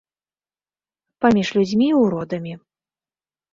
Паміж 1.27 1.47
людзьмі 1.59 1.87
і 1.91 1.93
ўродамі. 2.01 2.53